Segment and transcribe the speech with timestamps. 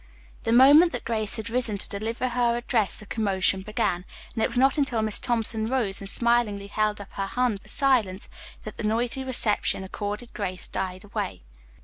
[0.45, 4.47] The moment that Grace had risen to deliver her address the commotion began, and it
[4.49, 8.27] was not until Miss Thompson rose and smilingly held up her hand for silence
[8.63, 11.41] that the noisy reception accorded Grace died away.